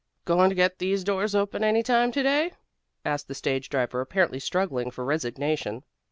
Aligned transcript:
"Going 0.25 0.49
to 0.49 0.55
get 0.55 0.79
these 0.79 1.03
doors 1.03 1.35
open 1.35 1.63
any 1.63 1.83
time 1.83 2.11
to 2.13 2.23
day?" 2.23 2.53
asked 3.05 3.27
the 3.27 3.35
stage 3.35 3.69
driver, 3.69 4.01
apparently 4.01 4.39
struggling 4.39 4.89
for 4.89 5.05
resignation. 5.05 5.83